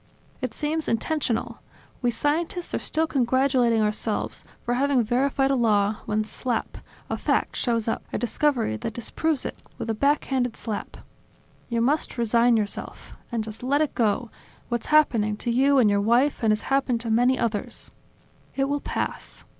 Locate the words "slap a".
6.23-7.15